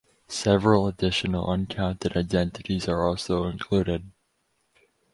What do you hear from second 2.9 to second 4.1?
also included.